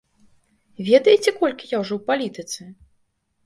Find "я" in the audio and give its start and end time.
1.75-1.85